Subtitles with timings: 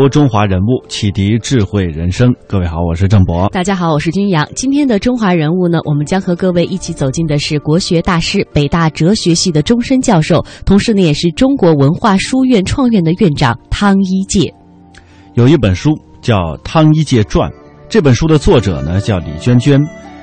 [0.00, 2.32] 读中华人物，启迪智慧人生。
[2.46, 3.46] 各位好，我是郑博。
[3.50, 4.48] 大家好，我是君阳。
[4.56, 14.50] 今天的中华人物呢，我们将和各位一起走进的是国学大师、北大哲学系的终身教授，同时呢，也是中国文化书院创院的院长汤一介。
[15.34, 15.90] 有一本书
[16.22, 17.50] 叫《汤一介传》，
[17.90, 19.78] 这本书的作者呢叫李娟娟。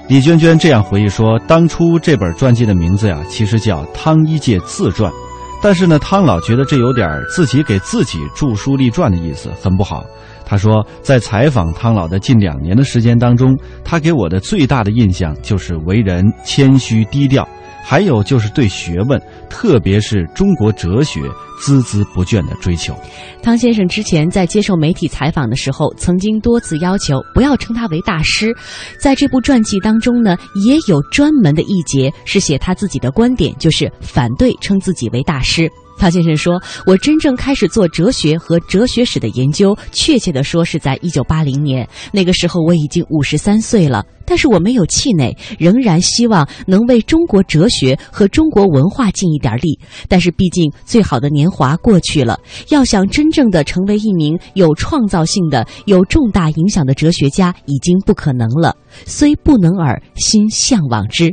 [0.10, 5.12] 李娟娟这样回忆说：“当初这本传记的名字呀，其实叫《汤一介自传》。”
[5.62, 10.06] 但是呢，汤老觉得这有点自己给自己著书立传的意思，很不好。
[10.46, 17.48] 他说，在采访汤老的近两年的时间当中，他给我的最大的印象就是为人谦虚低调。
[17.90, 19.18] 还有就是对学问，
[19.50, 21.22] 特别是中国哲学，
[21.62, 22.94] 孜孜不倦的追求。
[23.42, 28.54] 汤先生之前在接受媒体采访的时候，曾经多次要求不要称他为大师。
[29.00, 30.36] 在这部传记当中呢，
[30.66, 35.70] 也有专门的一节是写他自己的观点，就是反对称自己为大师。
[35.98, 41.88] 汤先生说：“我真正开始做哲学和哲学史的研究，确切的说是在一九八零年。
[42.12, 49.80] 那个时候我已经五十三岁了，但是我没有气馁，仍然希望能为中国哲学和中国文化尽一点力。
[50.08, 58.76] 但是毕竟最好的年华过去了，要想真正的成为一名有创造性的、有重大影响的哲学家，已经不可能了。
[59.06, 61.32] 虽不能尔，心向往之。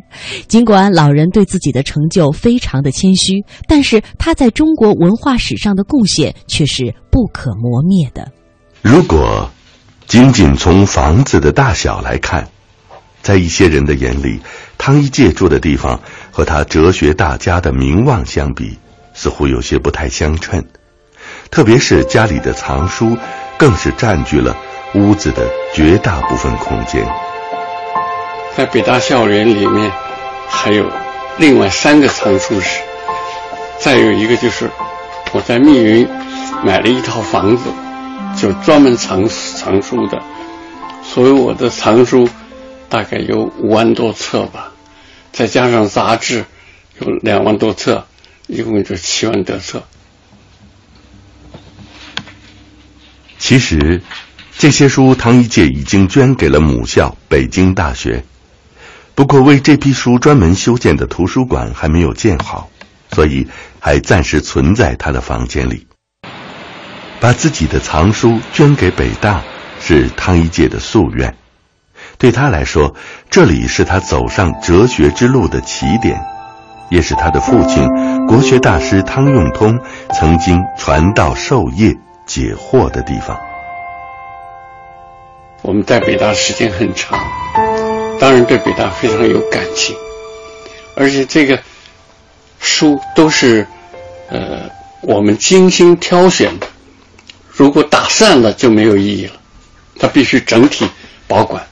[0.49, 8.31] 尽管老人对自己的成就非常的谦虚，但是他在。”中国文化史上的贡献却是不可磨灭的。
[8.83, 9.51] 如果
[10.07, 12.49] 仅仅从房子的大小来看，
[13.25, 14.39] 在一些人的眼里，
[14.77, 15.99] 汤一介住的地方
[16.31, 18.79] 和他哲学大家的名望相比，
[19.15, 20.63] 似乎有些不太相称。
[21.51, 23.17] 特别是家里的藏书，
[23.57, 24.55] 更是占据了
[24.95, 27.03] 屋子的绝大部分空间。
[28.55, 29.91] 在北大校园里面，
[30.47, 30.85] 还有
[31.39, 32.83] 另外三个藏书室。
[33.81, 34.71] 再有一个就是，
[35.33, 36.07] 我在密云
[36.63, 37.65] 买了一套房子，
[38.37, 40.23] 就专门藏藏书的，
[41.03, 42.29] 所以我的藏书
[42.89, 44.73] 大概有五万多册吧，
[45.33, 46.45] 再加上杂志
[47.01, 48.07] 有两万多册，
[48.47, 49.83] 一共就七万多册。
[53.39, 54.03] 其实，
[54.57, 58.25] 这些书汤一介已经捐给了母校北京大学，
[59.15, 62.71] 不过为这批书专门修建的图书馆还没有建好。
[63.13, 63.47] 所以，
[63.79, 65.87] 还暂时存在他的房间里。
[67.21, 69.45] 把自己的藏书捐给北大，
[69.81, 71.37] 是汤一介的夙愿。
[72.25, 72.95] 对他来说，
[73.29, 76.19] 这里是他走上哲学之路的起点，
[76.89, 77.87] 也是他的父亲
[78.27, 79.79] 国学大师汤用通
[80.15, 83.39] 曾经传道授业解惑的地方。
[85.61, 87.19] 我们在北大时间很长，
[88.19, 89.95] 当然对北大非常有感情，
[90.97, 91.59] 而且这个。
[92.59, 93.67] 书都是，
[94.31, 94.71] 呃，
[95.03, 96.67] 我们精心挑选的。
[97.51, 99.35] 如果打散了就没有意义了，
[100.01, 100.89] 它必须整体
[101.29, 101.63] 保管，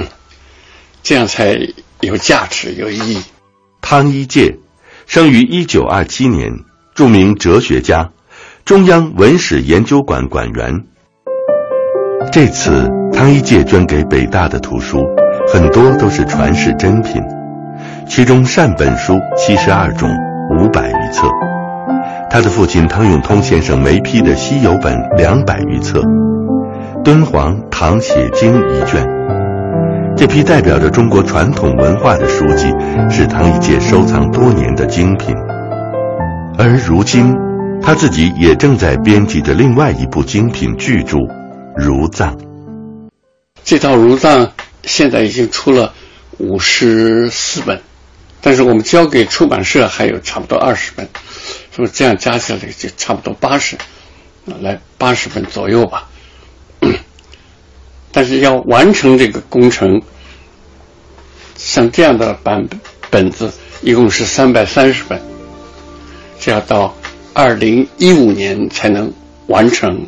[1.02, 1.58] 这样才
[2.00, 3.22] 有价值、有意义。
[3.80, 4.58] 汤一介
[5.06, 6.50] 生于一九二七年，
[6.94, 8.10] 著名哲学家，
[8.64, 10.84] 中央文史研究馆馆员。
[12.30, 14.98] 这次汤一介捐给北大的图书，
[15.52, 17.20] 很多都是传世珍品。
[18.08, 20.08] 其中善本书七十二种，
[20.58, 21.26] 五百余册。
[22.30, 26.00] 他的父亲汤永通先生没批的稀有本两百余册，
[27.04, 29.06] 敦煌《唐写经》一卷。
[30.16, 32.68] 这批代表着中国传统文化的书籍，
[33.10, 35.34] 是汤一介收藏多年的精品。
[36.58, 37.34] 而如今，
[37.82, 41.16] 他自己也正在编辑着另外一部精品巨著
[41.76, 42.36] 《儒藏》。
[43.64, 44.46] 这套《儒藏》
[44.84, 45.92] 现在已经出了
[46.38, 47.80] 五十四本。
[48.44, 51.08] 但是我们交给出版社还有差不多二十本，
[51.70, 53.76] 所以这样加起来就差不多八十，
[54.60, 56.08] 来八十本左右吧。
[58.22, 60.00] 但是要完成这个工程，
[61.56, 62.80] 像这样的版本
[63.10, 65.20] 本子一共是三百三十本，
[66.38, 66.94] 这要到
[67.34, 69.12] 二零一五年才能
[69.48, 70.06] 完成。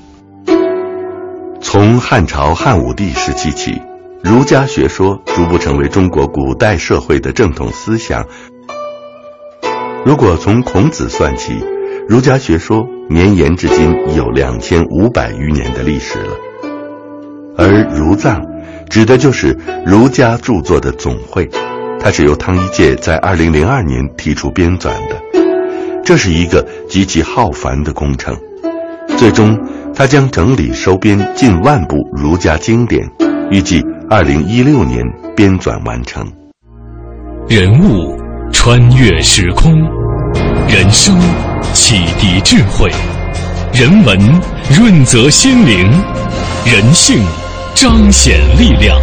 [1.61, 3.83] 从汉朝汉武帝时期起，
[4.23, 8.25] 儒家学说逐步成为中国古代社会的正统思想。
[10.05, 11.59] 如果从孔子算起，
[12.09, 16.37] 儒家学说绵延至今已有两千五百余年的历史了。
[17.57, 18.43] 而儒藏，
[18.89, 19.57] 指的就是
[19.87, 21.49] 儒家著作的总汇，
[22.01, 25.17] 它是由汤一介在二零零二年提出编纂的。
[26.05, 28.37] 这是一个极其浩繁的工程，
[29.17, 29.59] 最终
[29.95, 33.03] 他将整理收编近万部儒家经典，
[33.51, 35.03] 预计二零一六年
[35.35, 36.27] 编纂完成。
[37.49, 38.19] 人物
[38.53, 39.73] 穿越时空，
[40.69, 41.19] 人生
[41.73, 42.91] 启迪智慧，
[43.73, 44.19] 人文
[44.77, 45.91] 润泽心灵，
[46.67, 47.19] 人性
[47.75, 49.01] 彰显力量。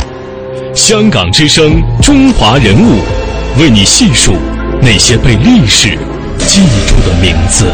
[0.74, 3.00] 香港之声，中华人物，
[3.60, 4.34] 为你细数
[4.82, 5.98] 那些被历史。
[6.38, 7.66] 记住的名字。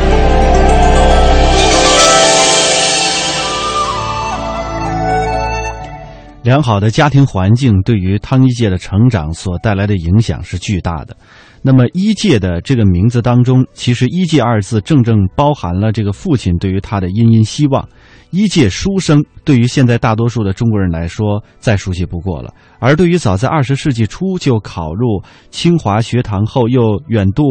[6.44, 11.16] 良好的家庭环境对于汤一介的成长所带来的影响是巨大的。
[11.62, 17.88] 那么，一介的这个名字当中，其实“一介”二字正正包含了这个父亲对于他的殷殷希望。
[18.32, 27.44] 一介书生对于现在大多数的中国人来说再熟悉不过了，而对于早在二十世纪初就考入清华学堂后又远渡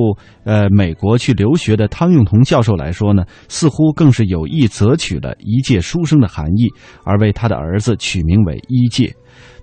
[0.44, 6.68] 呃美国去留学的汤用彤教授来说呢，似乎更是有意择取了一介书生的含义，
[7.04, 9.14] 而为他的儿子取名为一介。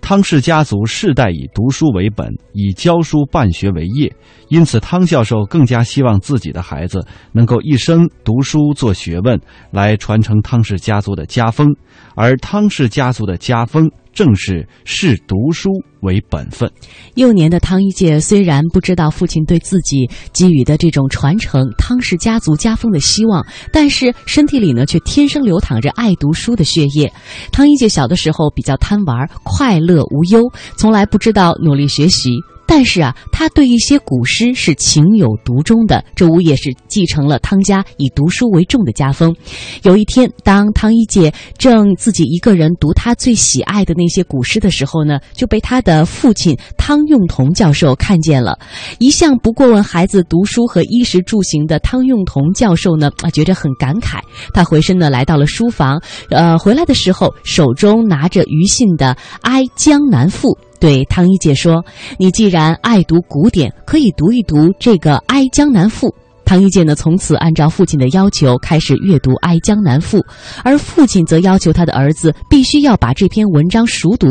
[0.04, 4.14] 汤氏家族世代以读书为本，以教书办学为业，
[4.50, 9.40] 因此汤教授更加希望自己的孩子能够一生读书做学问，
[9.72, 11.74] 来传承汤氏家族的家风。
[12.16, 13.90] 而汤氏家族的家风。
[14.14, 15.70] 正是视读书
[16.02, 16.72] 为本分。
[17.16, 27.12] 幼年的汤一介虽然不知道父亲对自己给予的这种传承汤氏家族家风的希望，但是身体里呢却天生流淌着爱读书的血液。
[27.52, 30.44] 汤一介小的时候比较贪玩，快乐无忧，
[30.78, 32.32] 从来不知道努力学习。
[32.66, 39.36] 但是啊，他对一些古诗是情有独钟的，这无也是继承了汤家以读书为重的家风。
[39.84, 48.58] 有一天，当汤一介正自己一个人读他最喜爱的那些古诗的时候呢，就被他的父亲汤用彤教授看见了。
[48.98, 54.20] 一向不过问孩子读书和衣食住行的汤用彤教授呢，啊，觉着很感慨。
[54.54, 60.50] 他回身呢，来到了书房，呃，回来的时候手中拿着余信的《哀江南赋》。
[60.84, 61.86] 对汤一姐说
[62.20, 66.10] ：“你既然爱读古典，可以读一读这个《哀江南赋》。”
[66.54, 70.20] 唐一介呢，从此按照父亲的要求开始阅读《哀江南赋》，
[70.64, 74.28] 而父亲则要求他的儿子必须要把这篇文章熟读。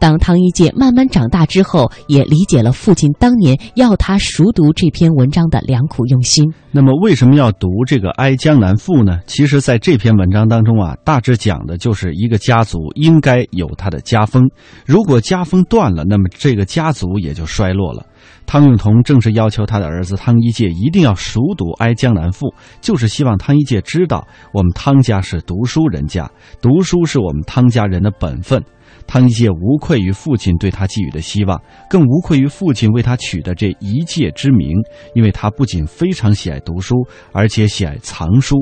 [0.00, 6.52] 当唐一介慢慢长大之后，也理解了父亲当年要他熟读这篇文章的良苦用心。
[6.72, 9.20] 那么，为什么要读这个《哀江南赋》呢？
[9.28, 14.50] 其实，在这篇文章当中啊，大致讲的就是一个家族应该有他的家风，
[14.84, 18.04] 如果家风断了，那么这个家族也就衰落了。
[18.46, 22.46] 汤永同正是要求他的儿子汤一介一定要熟读《哀江南赋》，
[22.80, 26.28] 就是希望汤一介知道，我们汤家是读书人家，
[26.60, 28.62] 读书是我们汤家人的本分。
[29.10, 34.70] 汤一介无愧于父亲对他寄予的希望，更无愧于父亲为他取的这一介之名，
[35.16, 36.94] 因为他不仅非常喜爱读书，
[37.32, 38.54] 而且喜爱藏书。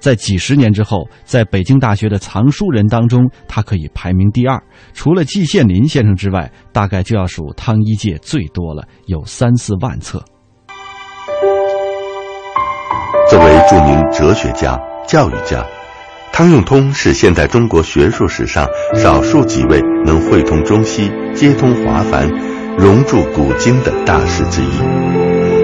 [0.00, 4.60] 在几十年之后，在北京大学的藏书人当中，他可以排名第二。
[4.92, 10.20] 除了季羡林先生之外，大概就要数汤一介最多了，有三四万册。
[13.30, 15.64] 作为著名哲学家、教育家。
[16.32, 22.26] 汤用通是现代中国学术史上少数几位能汇通中西、接通华梵、
[22.78, 24.78] 融铸古今的大师之一，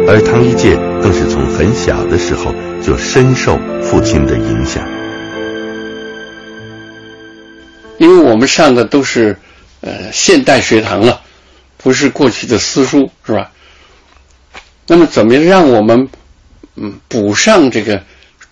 [0.06, 4.86] 而汤一介更是从很小的时候就深受父亲的影响。
[7.96, 9.38] 因为我们上的都是
[9.80, 11.22] 呃现代学堂了，
[11.78, 13.50] 不是过去的私塾，是吧？
[14.86, 16.10] 那么怎么让我们
[16.76, 18.02] 嗯补上这个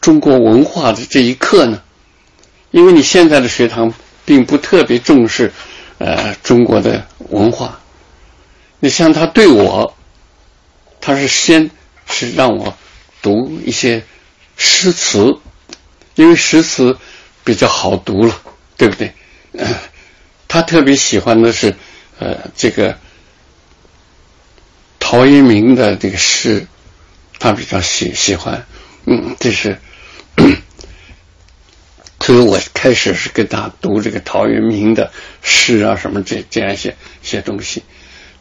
[0.00, 1.82] 中国文化的这一课呢？
[2.76, 3.94] 因为你现在的学堂
[4.26, 5.50] 并不特别重视，
[5.96, 7.80] 呃，中国的文化。
[8.80, 9.96] 你像他对我，
[11.00, 11.70] 他是先
[12.06, 12.76] 是让我
[13.22, 14.04] 读一些
[14.58, 15.38] 诗词，
[16.16, 16.98] 因为诗词
[17.44, 18.42] 比较好读了，
[18.76, 19.14] 对不对？
[20.46, 21.74] 他特别喜欢的是，
[22.18, 22.98] 呃，这个
[25.00, 26.66] 陶渊明的这个诗，
[27.38, 28.66] 他比较喜喜欢，
[29.06, 29.78] 嗯，这是。
[32.26, 37.84] 所以我开始是跟他读这个陶渊明的诗啊，什么这这样一些一些东西。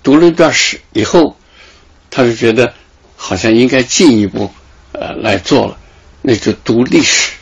[0.01, 1.37] 读了一段诗以后，
[2.09, 2.73] 他就觉得
[3.15, 4.51] 好像应该进一步
[4.91, 5.77] 呃来做了，
[6.23, 7.33] 那就读历史，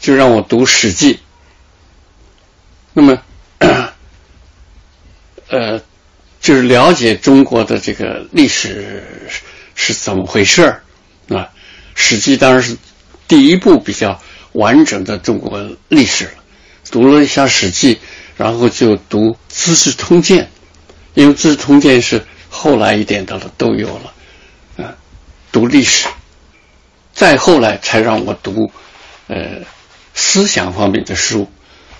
[0.00, 1.16] 就让我读《史记》。
[2.94, 3.22] 那么
[5.48, 5.82] 呃，
[6.40, 9.04] 就是了解中国的这个历史
[9.74, 10.82] 是怎么回事儿
[11.28, 11.36] 啊，
[11.94, 12.78] 《史记》当然是
[13.28, 16.30] 第一部比较完整的中国历史了。
[16.90, 17.94] 读了一下《史记》，
[18.36, 20.44] 然后就读《资治通鉴》，
[21.14, 24.14] 因为《资治通鉴》是后来一点的了，都有了。
[24.78, 24.94] 啊，
[25.52, 26.08] 读历史，
[27.12, 28.70] 再后来才让我读
[29.26, 29.60] 呃
[30.14, 31.50] 思想方面的书，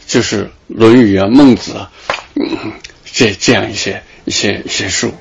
[0.06, 1.90] 就是《论语》啊、《孟子》啊，
[3.04, 5.12] 这这样一些一些一些书。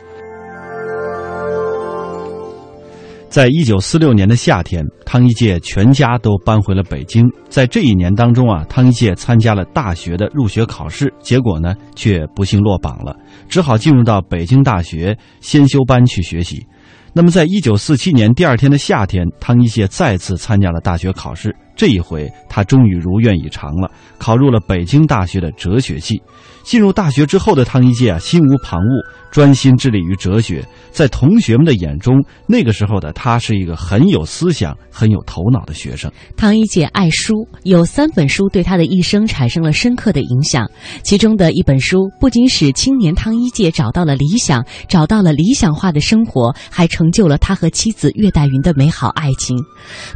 [3.30, 7.26] 在一九四六年的夏天，汤一介全家都搬回了北京。
[7.50, 13.16] 在这一年当中啊，汤一介参加了大学的入学考试，结果呢却不幸落榜了，
[13.50, 16.66] 只好进入到北京大学先修班去学习。
[17.14, 21.54] 那么，在一九四七年第二天的夏天，汤一介再次参加了大学考试。
[21.78, 26.22] 这一回，他终于如愿以偿了，考入了北京大学的哲学系。
[26.64, 30.68] 进入大学之后的汤一介啊，心无旁骛，专心致力于哲学。
[30.92, 36.12] 在同学们的眼中，那个时候的他是一个很有思想、很有头脑的学生。
[36.36, 40.70] 汤一介爱书，有三本书对他的一生产生了深刻的影响。
[41.04, 49.56] 其中的一本书，不仅使青年汤一介找到了理想，找到了理想化的生活，还成就了他和妻子岳黛云的美好爱情。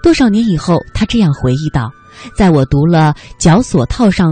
[0.04, 1.92] 多少年以后，他这样回回忆道
[2.34, 4.32] ：“在我读了脚索套上。”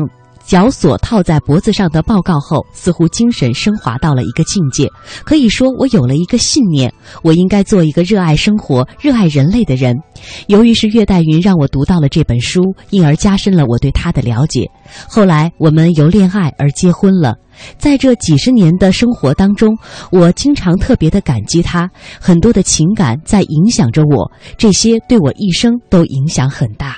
[0.49, 4.89] 脚索套在脖子上的报告后，似乎精神升华到了一个境界。
[5.23, 9.95] 可以说，我有了一个信念：我应该做一个热爱生活、热爱人类的人。
[10.47, 14.65] 由于是岳黛云让我读到了这本书，因而加深了我对她的了解。
[15.07, 17.35] 后来，我们由恋爱而结婚了。
[17.77, 19.77] 在这几十年的生活当中，
[20.11, 21.87] 我经常特别的感激她，
[22.19, 26.97] 很多的情感在影响着我，这些对我一生都影响很大。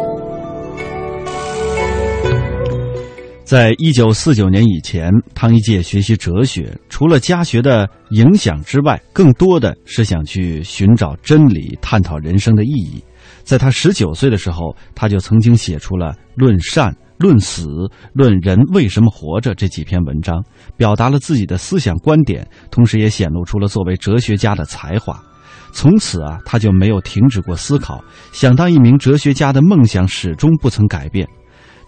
[3.51, 13.03] 在一九四九年以前，汤一介学习哲学，除了家学的影响之外，更多的是想去寻找真理，探讨人生的意义。
[13.43, 17.65] 在他十九岁的时候，他就曾经写出了《论善》《论死》
[18.13, 20.41] 《论人为什么活着》这几篇文章，
[20.77, 25.21] 表达了自己的思想观点，同时也显露出了作为哲学家的才华。
[25.73, 31.27] 从此啊，他就没有停止过思考，想当一名哲学家的梦想始终不曾改变。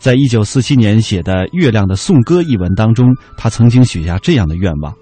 [0.03, 4.93] 在一九四七年写的《月亮的颂歌》一文当中，他曾经许下这样的愿望：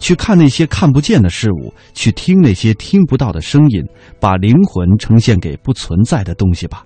[0.00, 3.80] 去看那些看不见的事物，去听那些听不到的声音，
[4.18, 6.84] 把灵魂呈现给不存在的东西吧。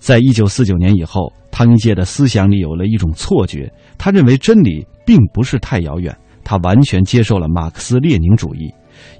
[0.00, 8.68] 在一九四九年以后，汤一介的思想里有了一种错觉，他认为真理并不是太遥远，他完全接受了马克思列宁主义。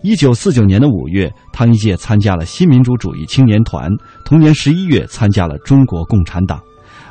[0.02, 3.88] 一九四九年的五月，汤一介参加了新民主主义青年团；
[4.25, 6.61] 同年十一月，参加了中国共产党。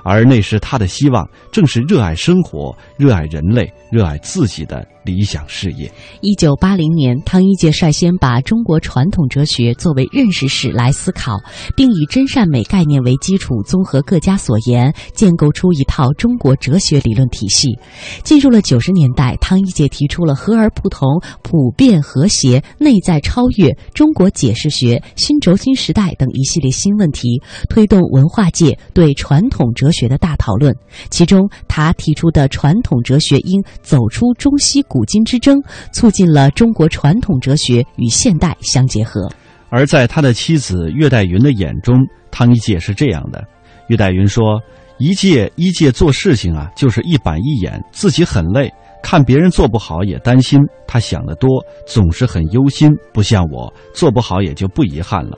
[0.06, 4.88] 而那时他的希望，正是热爱生活、热爱人类、热爱自己的。
[5.06, 5.88] 理想事业。
[6.22, 11.38] 一九八零年，汤一介率先把中国传统哲学作为认识史来思考，
[11.76, 17.78] 并以真善美概念为基础，综合各家所言，建构出一套中国哲学理论体系。
[18.24, 30.76] 进入了九十年代，汤一介提出了和而不同、普遍和谐、内在超越、中国解释学、新轴心时代等一系列新问题，推动文化界对传统哲学的大讨论。
[31.10, 34.82] 其中，他提出的传统哲学应走出中西。
[34.84, 35.58] 古今之争，
[35.94, 39.32] 促进了中国传统哲学与现代相结合。
[39.70, 41.98] 而在他的妻子岳黛云的眼中，
[42.30, 43.44] 汤一介是这样的：
[43.88, 44.62] 岳黛云说，
[45.00, 48.72] 一介一介做事情啊，就是一板一眼，自己很累，
[49.02, 50.60] 看别人做不好也担心。
[50.88, 51.50] 他想得多，
[51.88, 55.38] 总是很忧心，不像我做不好也就不遗憾了。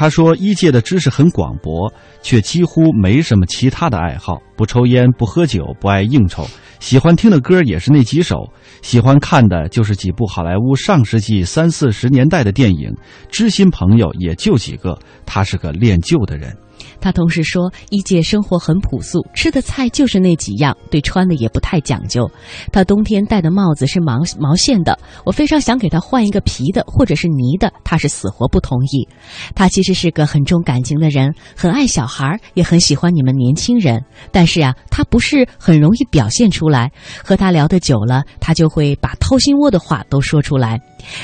[0.00, 1.92] 他说，一介的知识很广博，
[2.22, 6.46] 却几乎没什么其他的爱好，不抽烟，不喝酒，不爱应酬。
[6.78, 12.90] 喜欢听的歌也是那几首，喜欢看的就是几部好莱坞上世纪三四十年代的电影，
[13.28, 14.98] 知心朋友也就几个。
[15.26, 16.56] 他是个恋旧的人。
[17.00, 22.30] 他同时说，一介生活很朴素，吃的菜就是那几样，对穿的也不太讲究。
[22.72, 29.06] 他冬天戴的帽子是毛毛线的，我非常想给他换一个皮的或者是呢的，他是死活不同意。
[29.54, 34.04] 他其实是个很重感情的人，很爱小孩，也很喜欢你们年轻人。
[34.32, 36.90] 但是啊，他不是很容易表现出来。
[37.22, 40.80] 和他聊得久了，他就会把掏心窝的话都说出来。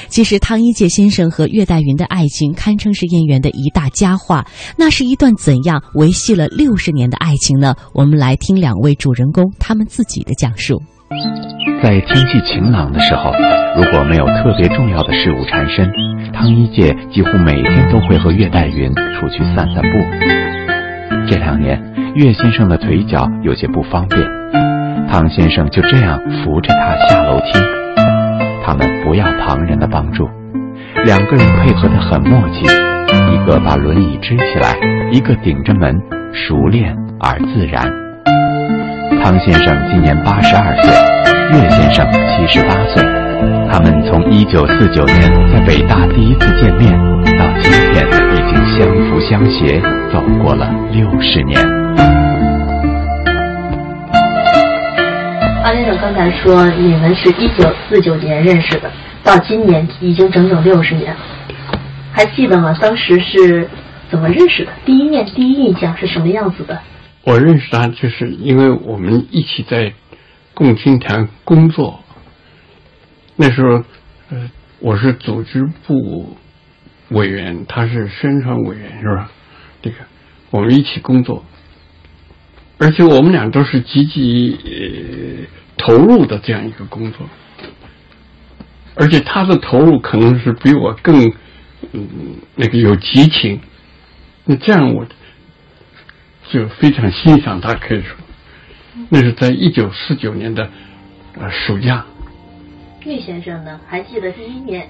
[0.08, 4.46] 其实，汤一介先生和岳黛云的爱情堪称是燕园的一大佳话。
[4.76, 7.74] 那是一段怎怎样维系了六十年的爱情呢？
[7.94, 10.80] 我们来听两位主人公他们自己的讲述。
[11.82, 13.30] 在天气晴朗的时候，
[13.76, 15.88] 如果没有特别重要的事物缠身，
[16.32, 21.26] 汤一介几乎每天都会和岳代云出去散散步。
[21.28, 21.80] 这两年，
[22.14, 24.20] 岳先生的腿脚有些不方便，
[25.08, 27.58] 汤先生就这样扶着他下楼梯。
[28.64, 30.28] 他们不要旁人的帮助，
[31.04, 32.66] 两个人配合得很默契，
[33.12, 34.76] 一个把轮椅支起来，
[35.10, 35.94] 一个顶着门，
[36.32, 37.90] 熟练而自然。
[39.22, 40.92] 汤先生今年八十二岁，
[41.52, 43.04] 岳先生七十八岁。
[43.70, 45.20] 他们从一九四九年
[45.52, 46.92] 在北大第一次见面，
[47.38, 49.80] 到今天已经相扶相携
[50.12, 51.60] 走过了六十年。
[55.62, 58.90] 汤先生刚才说你们是一九四九年认识的，
[59.22, 61.18] 到今年已经整整六十年了，
[62.16, 62.74] 还记得吗？
[62.80, 63.68] 当时是
[64.10, 64.72] 怎么认识的？
[64.86, 66.80] 第一面第一印象是什么样子的？
[67.24, 69.92] 我认识他，就是因为我们一起在
[70.54, 72.00] 共青团工作。
[73.36, 73.84] 那时候，
[74.30, 76.38] 呃，我是组织部
[77.10, 79.30] 委员，他是宣传委员，是吧？
[79.82, 79.96] 这个
[80.48, 81.44] 我们一起工作，
[82.78, 85.46] 而且我们俩都是积极呃
[85.76, 87.26] 投入的这样一个工作，
[88.94, 91.30] 而且他的投入可能是比我更
[91.92, 93.60] 嗯那个有激情。
[94.44, 95.06] 那这样我。
[96.48, 98.16] 就非常欣赏他，可以说，
[99.08, 100.70] 那是在一九四九年的
[101.36, 102.06] 呃暑假。
[103.04, 104.88] 岳先生呢，还记得第一面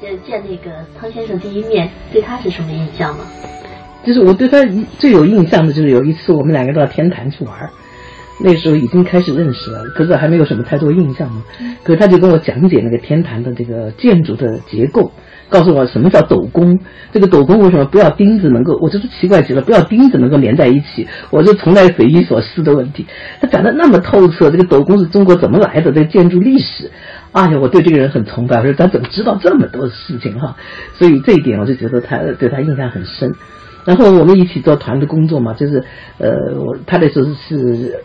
[0.00, 3.24] 见见那个汤先生第一面，对他是什么印象吗？
[4.04, 4.64] 就是我对他
[4.98, 7.70] 最有印象的，就是有一次我们两个到天坛去玩，
[8.40, 11.42] 那时候已经开始认识了，可是还没有什么太多印象嘛。
[11.82, 15.12] 可是他就跟我讲解那个天坛的这个建筑的结构。
[15.50, 16.80] 告诉我什么叫斗拱？
[17.12, 18.76] 这个斗拱为什么不要钉子能够？
[18.80, 23.06] 我就是奇怪极了，不要钉子能够连在一起，我就从来匪夷所思的问题。
[23.40, 25.92] 他讲的那么透彻，这个斗拱是中国怎么来的？
[25.92, 26.90] 这个建筑历史，
[27.32, 28.56] 哎呀，我对这个人很崇拜。
[28.56, 30.56] 我说他怎么知道这么多事情哈？
[30.94, 33.32] 所以这一点我就觉得他对他印象很深。
[33.84, 35.84] 然后我们一起做团的工作嘛，就是
[36.18, 38.02] 呃，我他那时候是。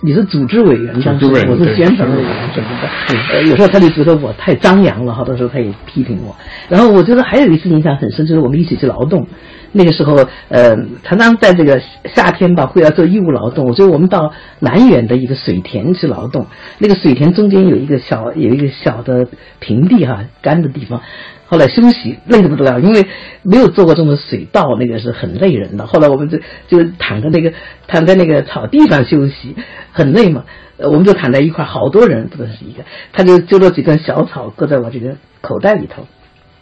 [0.00, 2.88] 你是组织委员，当时我是宣传委员什么的。
[3.32, 6.34] 呃，有时候他就觉得我太张扬了，好多时候他也批评我。
[6.68, 9.26] 然后我觉得还有一次印象很深，就是我们一起去劳动。
[9.70, 10.16] 那个时候，
[10.48, 13.66] 呃，常常在这个夏天吧，会要做义务劳动。
[13.66, 16.46] 我觉得我们到南远的一个水田去劳动，
[16.78, 19.28] 那个水田中间有一个小有一个小的
[19.60, 21.02] 平地哈，干的地方。
[21.48, 23.06] 后来休息累得不得了，因为
[23.42, 25.86] 没有做过这种水稻，那个是很累人的。
[25.86, 27.52] 后来我们就就躺在那个
[27.86, 29.56] 躺在那个草地上休息，
[29.92, 30.44] 很累嘛。
[30.76, 36.06] 我们就躺在一块，好多人不是一个，他就揪了几根小草搁在我这个口袋里头。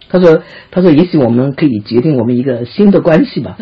[0.09, 3.59] 他说：“他说也许我们可以决定我们一个新的关系吧。”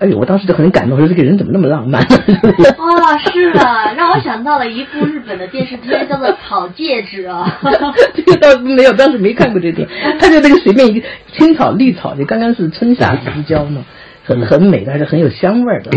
[0.00, 2.02] 哎呦，我当时就很感动，说这个人怎么那么浪漫？
[2.02, 3.60] 啊， 是的，
[3.96, 7.60] 让我想到了一部日本的电视片，叫做《草戒指》啊。
[8.14, 9.94] 这个倒没有，当时没看过这电影。
[10.18, 13.84] 他就那个随便一个青草绿草，就刚刚是春夏之交嘛，
[14.24, 15.90] 很很美的，还是很有香味的。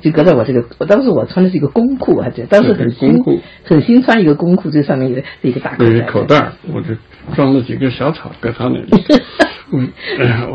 [0.00, 3.22] 就搁在我这个，我当时我穿的是一个工裤，还得当时很新，
[3.64, 6.00] 很新穿一个工裤，这上面一个一个大口袋。
[6.00, 6.88] 口袋，我就
[7.34, 8.88] 装了几个小草搁他那里。
[9.74, 9.90] 嗯，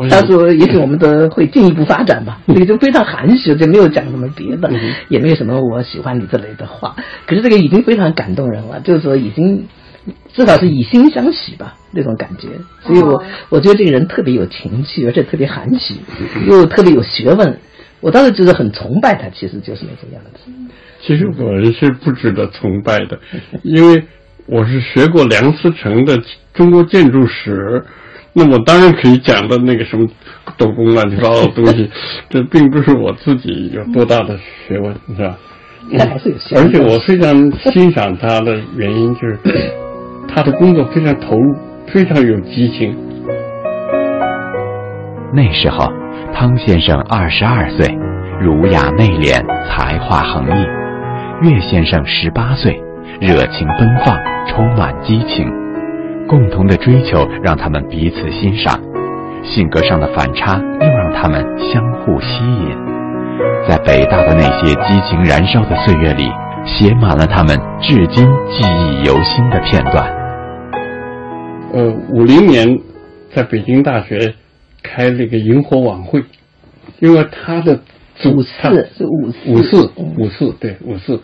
[0.08, 4.70] 他说也许我们都会进一步发展吧，这个就非常含蓄，就没有讲什么别的，
[5.08, 6.94] 也没有什么我喜欢你这类的话。
[7.26, 9.66] 可是这个已经非常感动人了，就是说已经
[10.32, 12.48] 至少是以心相许吧那种感觉。
[12.84, 15.96] 所以我我觉得这个人特别有情趣，而且特别含蓄，
[16.46, 17.58] 又特别有学问。
[18.00, 20.48] 我当时就是很崇拜他，其实就是那种样子。
[21.00, 23.18] 其实我是不值得崇拜的，
[23.64, 24.04] 因为
[24.48, 26.18] 我是学过梁思成的
[26.54, 27.84] 中国建筑史，
[28.32, 30.08] 那我当然可以讲的那个什么
[30.56, 31.90] 斗拱乱七八糟的东西，
[32.30, 35.36] 这并不是我自己有多大的学问，是吧？
[36.56, 39.38] 而且我非常欣赏他的原因就是
[40.28, 41.54] 他的工作非常投入，
[41.86, 42.96] 非常有激情。
[45.34, 45.86] 那时候。
[46.34, 47.86] 汤先生二十二岁，
[48.40, 50.64] 儒雅内敛，才华横溢；
[51.42, 52.80] 岳先生十八岁，
[53.20, 54.16] 热情奔放，
[54.46, 55.50] 充满激情。
[56.26, 58.80] 共同的追求让他们彼此欣赏，
[59.42, 62.76] 性格上的反差又让他们相互吸引。
[63.68, 66.28] 在北大的那些激情燃烧的岁月里，
[66.64, 70.06] 写满了他们至今记忆犹新的片段。
[71.72, 72.78] 呃，五零年，
[73.34, 74.34] 在北京大学。
[74.80, 76.22] 开了一个萤火晚会，
[77.00, 77.80] 因为他的
[78.26, 78.52] 五四
[78.96, 81.20] 是五五四五四对五四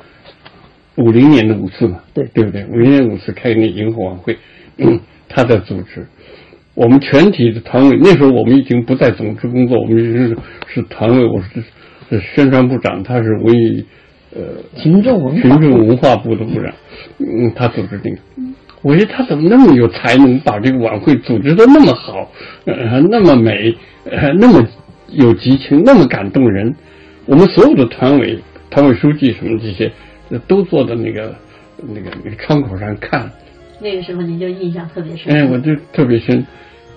[0.97, 2.65] 五零年的五四嘛，对对不对？
[2.67, 4.37] 五零年五四开那萤火晚会，
[5.29, 6.07] 他在组织，
[6.75, 10.37] 我们全体的团委那时候我们已经不在总支工作，我们是
[10.69, 11.63] 是团委，我是
[12.11, 13.85] 是宣传部长，他是文
[14.35, 14.43] 呃
[14.77, 16.73] 群众文化群众文化部的部长，
[17.19, 18.17] 嗯，他组织这个。
[18.83, 22.31] 我觉得他怎么那么有才能，把这个晚会组织的那么好，
[22.67, 24.63] 呃，那么美，呃，那么
[25.09, 26.75] 有激情，那么感动人。
[27.25, 29.91] 我们所有的团委、团委书记什么这些，
[30.47, 31.35] 都坐在那个
[31.79, 33.31] 那个那个窗口上看。
[33.81, 35.33] 那个时候您就印象特别深。
[35.33, 36.47] 哎，我就特别深。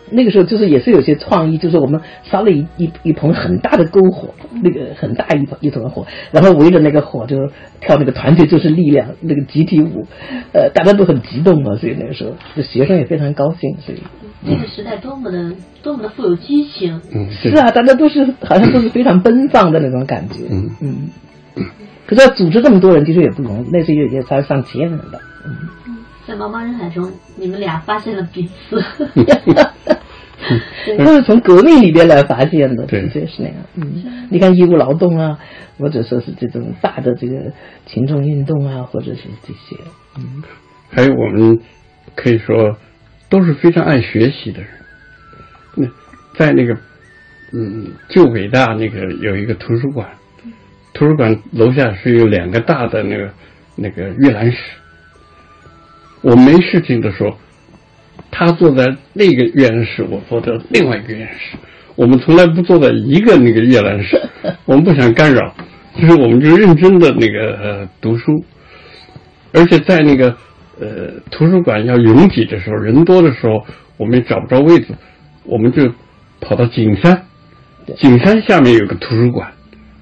[0.09, 7.35] 那个时候就是也是有些创意，就是我们烧了一一一盆很大的篝火，那个很大一一团火，然后围着那个火就
[7.81, 10.05] 跳那个团结就是力量那个集体舞，
[10.53, 14.01] 呃，大家都很激动嘛，所以那个时候这学生也非常高兴，所以
[14.41, 15.51] 那个时代多么的
[15.83, 21.09] 多么的富有激情，嗯，是啊，大家都是好像都是非常奔放的那种感觉，嗯嗯，
[22.07, 25.55] 可是要组织这么多人的确也不容易，那时候也也才上千人的，嗯。
[26.25, 28.83] 在茫茫人海中，你们俩发现了彼此，
[30.97, 33.55] 都是从革命里边来发现的，对，确是那样。
[33.75, 35.39] 嗯，你看义务劳动啊，
[35.77, 37.53] 或者说是这种大的这个
[37.85, 39.81] 群众运动啊，或者是这些，
[40.17, 40.43] 嗯，
[40.89, 41.59] 还有我们
[42.13, 42.77] 可以说
[43.29, 44.69] 都是非常爱学习的人。
[45.75, 45.87] 那
[46.33, 46.77] 在那个
[47.53, 50.09] 嗯旧北大那个有一个图书馆，
[50.97, 53.29] 图书馆楼下是有两个大的那个
[53.75, 54.57] 那个阅览室。
[56.21, 57.37] 我没事情的时候，
[58.31, 61.55] 他坐在那个阅览室，我坐在另外一个阅览室。
[61.95, 64.19] 我们从来不坐在一个那个阅览室，
[64.65, 65.53] 我们不想干扰，
[65.95, 68.43] 就是我们就认真的那个呃读书。
[69.53, 70.35] 而且在那个
[70.79, 73.63] 呃图书馆要拥挤的时候，人多的时候，
[73.97, 74.87] 我们也找不着位置，
[75.43, 75.91] 我们就
[76.41, 77.23] 跑到景山，
[77.95, 79.51] 景山下面有个图书馆，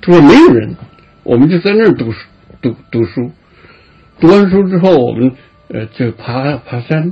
[0.06, 0.76] 图书馆没有人，
[1.24, 2.20] 我们就在那儿读书
[2.62, 3.32] 读读书。
[4.20, 5.32] 读完书之后，我们。
[5.68, 7.10] 呃，就爬爬山，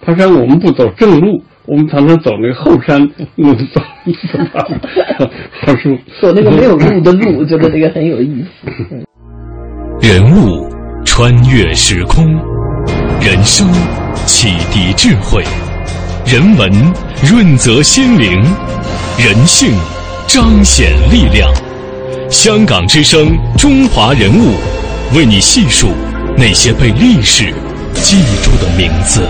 [0.00, 2.98] 爬山我们不走正路，我们常常走那个后山
[3.36, 3.82] 路走，
[5.60, 8.70] 爬树，走那个没有路的路，觉得这个很有意思。
[10.00, 10.66] 人物
[11.04, 12.24] 穿越时空，
[13.20, 13.70] 人生
[14.24, 15.44] 启迪智慧，
[16.24, 16.72] 人文
[17.22, 18.32] 润泽心灵，
[19.18, 19.68] 人性
[20.26, 21.52] 彰显力量。
[22.34, 24.56] 香港之声，中华人物，
[25.16, 25.92] 为你细数
[26.36, 27.54] 那些被历史。
[27.94, 29.24] 记住的名字。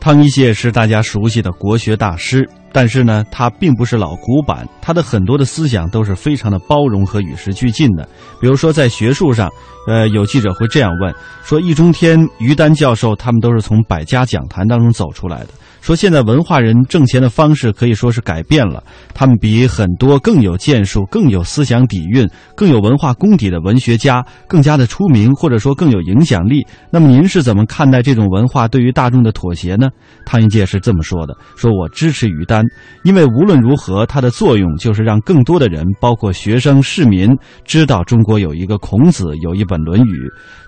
[0.00, 8.08] 汤一介是大家熟悉的国学大师，但是呢，他并不是老古板，他的很多的思想都是非常的包容和与时俱进的。
[8.40, 9.50] 比如说在学术上，
[9.86, 15.48] 呃，有记者会这样问：说易中天、于丹教授他们都是从百家讲坛当中走出来的。
[15.80, 18.80] 说现在文化人挣钱的方式可以说是改变了，
[19.12, 26.64] 他们比很多更有建树、更有思想底蕴、更有文化功底的文学家更加的出名，或者说更有影响力。
[26.88, 29.88] 那么您是怎么看待这种文化对于大众的妥协呢？
[30.24, 32.61] 汤一介是这么说的：说我支持于丹，
[33.04, 37.30] 因为无论如何，它的作用就是让更多的人，包括学生、市民，
[37.64, 40.12] 知道中国有一个孔子，有一本《论语》。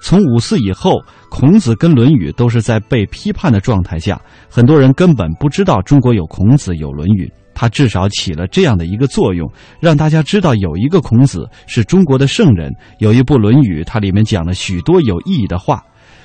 [0.00, 7.26] 从五四以后，孔子跟《论语》都是在被批判的状态下，很多人根本不知道中国有孔子有《论语》。
[7.56, 15.80] 他至少起了这样的一个作用，让大家知道有一个孔子是中国的圣人，有一部《论语》，它里面讲了许多有意义的话。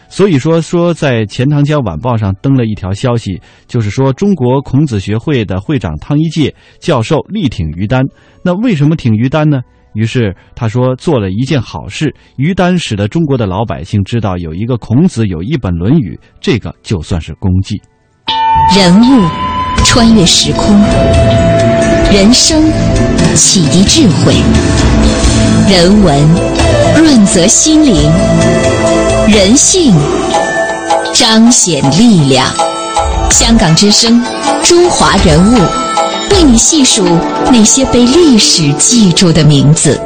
[0.10, 8.04] 所以说，说在《钱塘江晚报》上登了一条消息，就是说中国孔子学会的会长汤一介教授力挺于丹。
[8.43, 9.62] 那为什么挺于丹呢？
[9.93, 17.82] 于是他说做了一件好事，于丹使得中国的老百姓知道有一个孔子，有一本《论语》，这个就算是功绩。
[18.76, 19.28] 人物
[19.86, 20.80] 穿越时空，
[22.12, 22.63] 人生
[23.36, 24.34] 启迪智慧，
[25.72, 26.28] 人文
[26.95, 27.95] 润泽心灵，
[29.27, 29.93] 人性
[31.13, 32.45] 彰显力量。
[33.29, 34.23] 香港之声，
[34.63, 35.58] 中华人物。
[36.32, 37.05] 为你细数
[37.51, 39.99] 那些被历史记住的名字。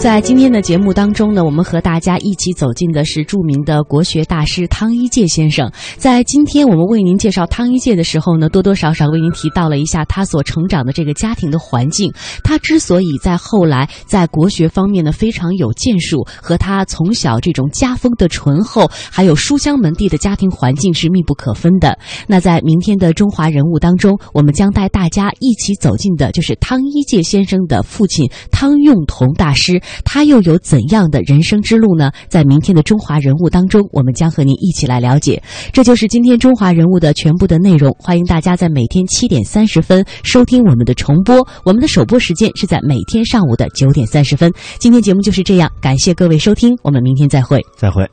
[0.00, 5.70] 在今天的节目当中呢，我们和大家一起走进的是著名的国学大师汤一介先生。
[5.98, 12.10] 在今天我们为您介绍汤一介的时候呢，多多少少为您提到了一下他所成长的这个家庭的环境。
[12.42, 21.98] 他之所以在后来在国学方面呢非常有建树，和他从小这种家风的醇厚，还有书香门第的家庭环境是密不可分的。
[22.26, 29.78] 那在明天的中华人物当中，我们将带大家一起走进的就是汤一介先生的父亲汤用同大师。
[30.04, 32.10] 他又有怎样的人生之路呢？
[32.28, 35.42] 在明天的中华人物当中，我们将和您一起来了解。
[35.72, 37.94] 这就是今天中华人物的全部的内容。
[37.98, 41.46] 欢迎大家在每天七点三十分收听我们的重播。
[41.64, 44.52] 我们的首播时间是在每天上午的九点三十分。
[44.78, 47.60] 今天节目就是这样，感谢各位收听，我们明天再会。
[47.76, 48.10] 再会。